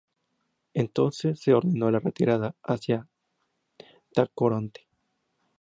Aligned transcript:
Entonces 0.73 1.39
se 1.39 1.53
ordenó 1.53 1.91
la 1.91 1.99
retirada 1.99 2.55
hacia 2.63 3.07
Tacoronte. 4.13 4.89